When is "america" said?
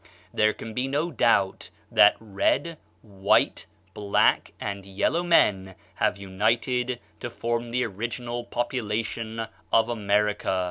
9.89-10.59